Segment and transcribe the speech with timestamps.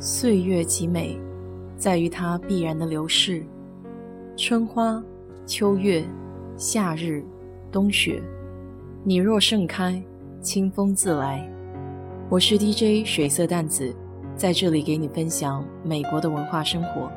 [0.00, 1.18] 岁月极美，
[1.76, 3.44] 在于它必然的流逝。
[4.36, 5.02] 春花、
[5.44, 6.04] 秋月、
[6.56, 7.20] 夏日、
[7.72, 8.22] 冬雪，
[9.02, 10.00] 你若盛开，
[10.40, 11.44] 清风自来。
[12.30, 13.92] 我是 DJ 水色淡子，
[14.36, 17.10] 在这里给你分享美国的文化生活。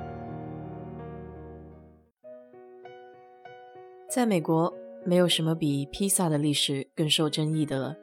[4.10, 4.74] 在美国，
[5.06, 7.96] 没有什么比披萨的历史更受争议的了。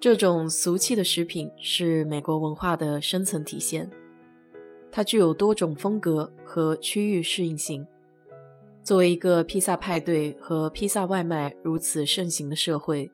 [0.00, 3.90] 这种俗气的食品是美国文化的深层体现，
[4.92, 7.84] 它具有多种风格和区域适应性。
[8.84, 13.10] 作为一个披萨派对和披萨外卖如此盛行的社会，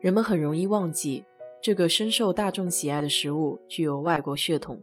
[0.00, 1.24] 人们很容易忘记
[1.62, 4.82] 这个深受大众喜爱的食物具有外国血统，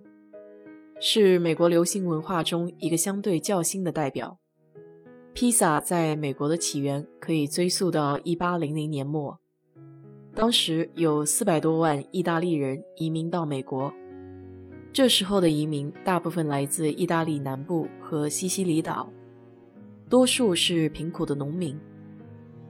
[1.02, 4.39] 是美国流行文化中一个相对较新的代表。
[5.33, 9.42] 披萨在美国的起源可以追溯到1800年末。
[10.35, 13.93] 当时有四百多万意大利人移民到美国，
[14.91, 19.08] 这时候的移民大部分来自意大利南部和西西里岛，
[20.09, 21.80] 多数是贫苦的农民。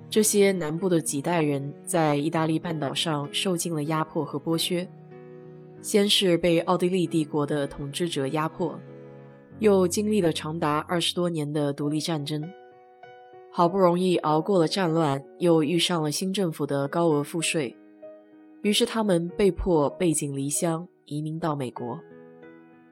[0.10, 4.86] 这些南部的几代人在意大利半岛上受尽了压迫和剥削，
[5.82, 8.78] 先是被奥地利帝国的统治者压迫，
[9.60, 12.44] 又经历了长达二十多年的独立战争。
[13.56, 17.78] 好不容易熬过了战乱，又遇上了新政府的高额赋税，
[18.64, 22.00] 于是他们被迫背井离乡，移民到美国。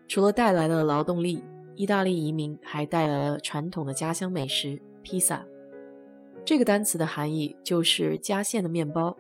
[0.08, 1.44] 除了带来了劳动力，
[1.76, 5.44] 意大利移民还带来了传统的家乡美食——披萨。
[6.46, 9.18] 这个单词的含义就是夹馅的面包。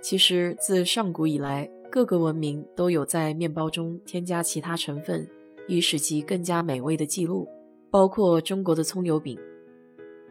[0.00, 5.28] 其实，自上古以来，各个文明都有在面包中添加其他成分，
[5.66, 7.46] 以使其更加美味的记录，
[7.90, 9.38] 包括中国的葱油饼。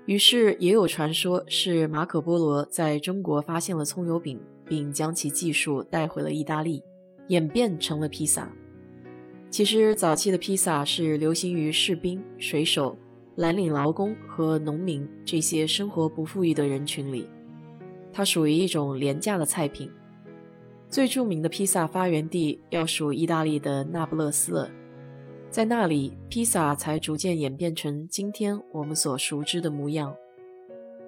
[0.08, 6.81] 于是也有传说是马可波罗在中国发现了葱油饼，并将其技术带回了意大利，
[7.27, 8.49] 演变成了披萨。
[9.49, 12.97] 其实早期的披萨是流行于士兵、水手、
[13.36, 17.27] 蓝领劳工和农民这些生活不富裕的人群里，
[18.14, 19.92] 它属于一种廉价的菜品。
[20.89, 24.71] 最著名的披萨发源地要数意大利的那不勒斯了。
[25.49, 30.15] 在那里，披萨才逐渐演变成今天我们所熟知的模样。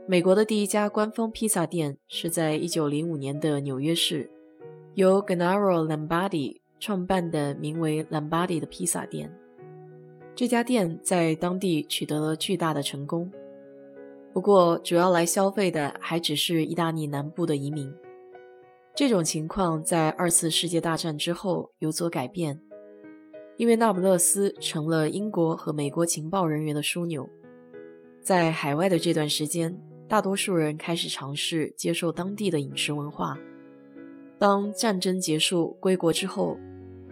[0.08, 4.28] 美国的第一家官方披萨店是在1905年的纽约市，
[4.96, 9.32] 由 Gennaro Lombardi 创办的名为 Lombardi 的披萨店。
[10.34, 13.32] 这家店在当地取得了巨大的成功，
[14.34, 17.94] 不过主要来消费的还只是意大利南部的移民。
[18.96, 22.60] 这种情况在二次世界大战之后有所改变。
[23.60, 27.30] 因为那不勒斯成了英国和美国情报人员的枢纽，
[28.22, 29.78] 在海外的这段时间，
[30.08, 33.38] 大多数人开始尝试接受当地的饮食文化。
[34.38, 36.58] 当战争结束归国之后，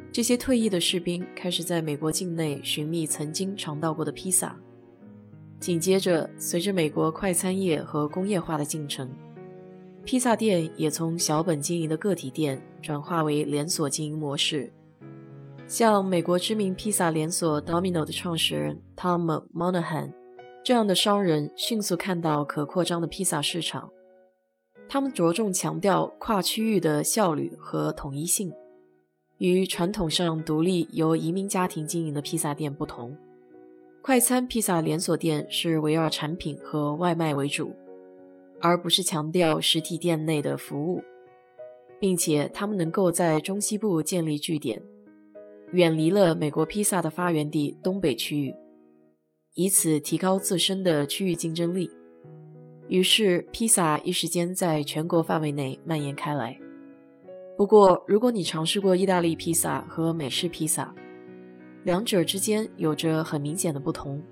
[0.09, 4.58] 这些退役的士兵开始在美国境内寻觅曾经尝到过的披萨。
[5.59, 9.09] 紧接着，随着美国快餐业和工业化的进程，
[10.06, 14.72] 披萨店也从小本经营的个体店转化为连锁经营模式。
[15.67, 20.13] 像美国知名披萨连锁 Domino 的创始人 Tom Monahan
[20.63, 23.89] 这样的商人，迅速看到可扩张的披萨市场。
[24.88, 28.53] 他们着重强调跨区域的效率和统一性，
[29.39, 33.17] 与传统上独立由移民家庭经营的披萨店不同。
[34.01, 37.73] 快餐披萨连锁店是围绕产品和外卖为主，
[38.61, 41.03] 而不是强调实体店内的服务，
[41.99, 44.81] 并且他们能够在中西部建立据点。
[45.73, 48.55] 远离了美国披萨的发源地东北区域，
[49.53, 51.91] 以此提高自身的区域竞争力。
[52.88, 56.57] 于是，披萨一时间在全国范围内蔓延开来。
[57.57, 60.95] 不过，如果你尝试过意大利披萨和美式披萨，
[61.84, 64.23] 两者之间有着很明显的不同，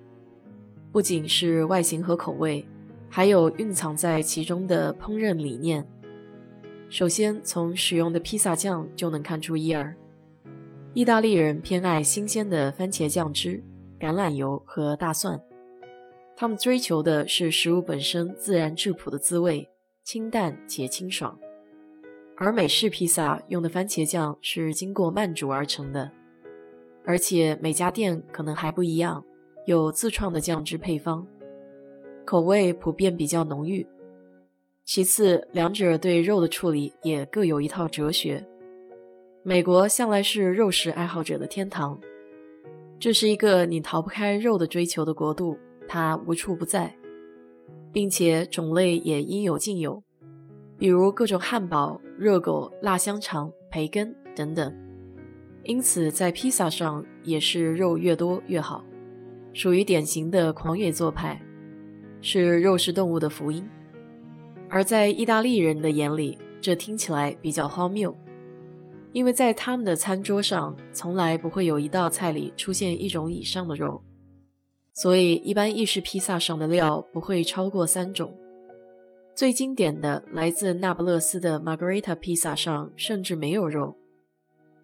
[0.91, 2.65] 不仅是外形和口味，
[3.09, 5.85] 还有蕴藏在其中的烹饪理念。
[6.87, 9.93] 首先，从使用的披萨酱就能看出一二。
[10.95, 13.61] 意大利人偏爱新鲜的番茄酱汁、
[13.99, 15.37] 橄榄油和大蒜，
[16.37, 19.67] 他们追求的是食物本身自然质朴的滋味，
[20.05, 21.37] 清淡且清爽。
[22.37, 26.09] 而美式披萨用的番茄酱是经过慢煮而成的，
[27.03, 29.21] 而且每家店可能还不一样，
[29.65, 31.27] 有自创的酱汁配方，
[32.23, 33.85] 口味普遍比较浓郁。
[34.85, 38.47] 其次，两者对肉的处理也各有一套哲学。
[39.47, 41.99] 美国向来是肉食爱好者的天堂，
[42.99, 45.55] 这是一个你逃不开肉的追求的国度，
[45.87, 46.91] 它无处不在，
[47.93, 50.01] 并且种类也应有尽有，
[50.79, 54.75] 比如各种汉堡、热狗、辣香肠、培根等等。
[55.61, 58.83] 因此在披萨上也是肉越多越好，
[59.53, 61.39] 属于典型的狂野做派，
[62.19, 63.63] 是肉食动物的福音。
[64.71, 68.15] 而在意大利人的眼里，这听起来比较荒谬，
[69.15, 74.03] 因为在他们的餐桌上从来不会有一道菜里出现一种以上的肉，
[74.93, 78.37] 所以一般意式披萨上的料不会超过三种。
[79.33, 83.95] 最经典的来自那不勒斯的 Margarita 披萨上甚至没有肉，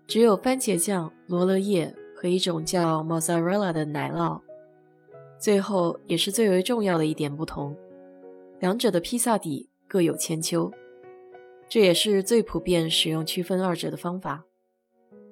[0.07, 4.39] 只有番茄酱、罗勒叶和一种叫 Mozzarella 的奶酪。
[5.37, 7.75] 最后也是最为重要的一点不同，
[8.61, 9.67] 两者的披萨底。
[9.89, 10.71] 各有千秋，
[11.71, 14.43] 这也是最普遍使用区分二者的方法。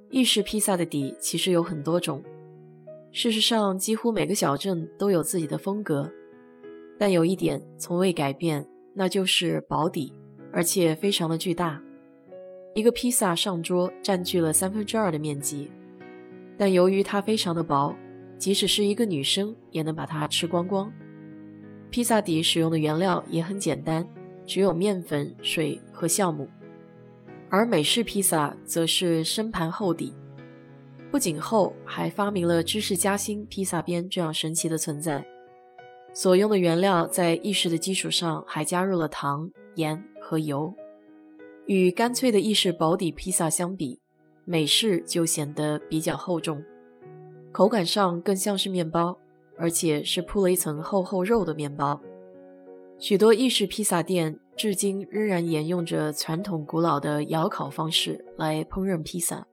[0.09, 2.23] 意式披萨的底其实有很多种，
[3.11, 6.09] 事实上几乎每个小镇都有自己的风格，
[6.97, 10.13] 但有一点从未改变，那就是薄底，
[10.53, 11.83] 而且非常的巨大。
[12.73, 15.69] 一个披萨上桌占据了三分之二的面积，
[16.57, 17.93] 但由于它非常的薄，
[18.37, 20.89] 即使是一个女生也能把它吃光光。
[21.89, 24.07] 披萨底使用的原料也很简单。
[24.49, 26.49] 只有面粉、水和酵母，
[27.51, 30.11] 而美式披萨则是深盘厚底，
[31.11, 35.23] 不仅厚，还发明了芝士夹心披萨边这样神奇的存在。
[36.15, 40.73] 所用的原料在意式的基础上还加入了糖、盐和油。
[41.67, 43.99] 与干脆的意式薄底披萨相比，
[44.45, 46.59] 美式就显得比较厚重，
[47.51, 49.15] 口感上更像是面包，
[49.59, 52.01] 而且是铺了一层厚厚肉的面包。
[52.99, 59.47] 许多意式披萨店至今仍然沿用着传统古老的窑烤方式来烹饪披萨，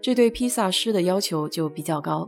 [0.00, 2.26] 这对披萨师的要求就比较高，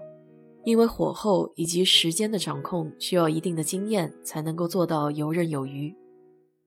[0.64, 5.94] 因为火候以及时间的掌控需要一定的经验才能够做到游刃有余。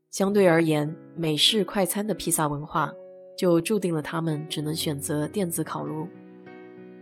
[0.09, 2.91] 相对而言，美式快餐的披萨文化
[3.37, 6.07] 就注定了他们只能选择电子烤炉，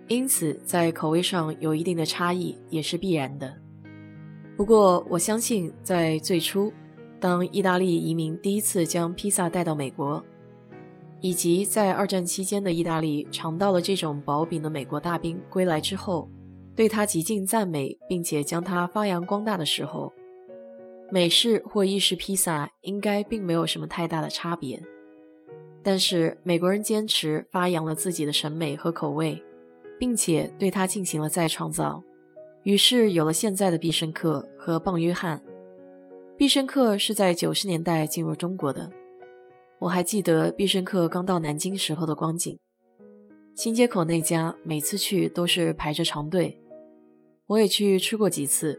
[0.10, 3.56] 因此在口味上有一定的差异也是必然的。
[4.57, 6.74] 不过，我相信在最初，
[7.19, 10.21] 当意大利移民第一次将披萨带到美国，
[11.21, 16.27] 以及在二战期间的意大利尝到了这种薄饼的美国大兵归来之后，
[16.75, 20.12] 对他极尽赞美，并且将它发扬光大的时候，
[21.12, 24.81] 美式或意式披萨应该并没有什么太大的差别。
[25.83, 29.39] 但是美国人坚持发扬了自己的审美和口味，
[30.00, 32.03] 并且对它进行了再创造。
[32.68, 35.42] 于是有了现在的必胜客和棒约翰。
[36.36, 38.92] 必胜客是在九十年代进入中国的，
[39.80, 42.60] 我还记得必胜客刚到南京时候的光景。
[43.56, 46.60] 新街口那家每次去都是排着长队，
[47.46, 48.78] 我也去吃过几次。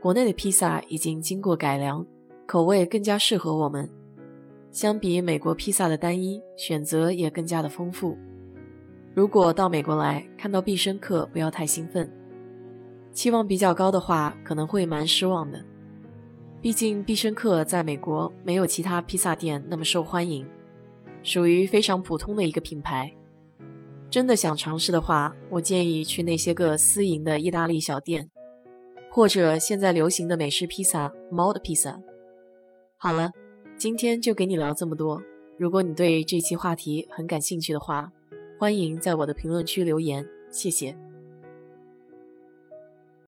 [0.00, 2.06] 国内的披萨已经经过改良，
[2.46, 3.90] 口味更加适合我们。
[4.70, 8.16] 相比美国披萨的单一，选择也更加的丰富。
[9.16, 12.08] 如果到美国来看到必胜客，不要太兴奋。
[13.16, 15.64] 期望比较高的话，可能会蛮失望的。
[16.60, 20.46] 毕竟必胜客在美国没有其他披萨店那么受欢迎，
[21.22, 23.10] 属于非常普通的一个品牌。
[24.10, 28.28] 真的想尝试的话，我建议去那些个私营的意大利小店，
[29.10, 31.98] 或者现在流行的美式披萨猫的披萨。
[32.98, 33.30] 好了，
[33.78, 35.22] 今天就给你聊这么多。
[35.58, 38.12] 如果你对这期话题很感兴趣的话，
[38.58, 40.94] 欢迎在我的评论区留言，谢谢。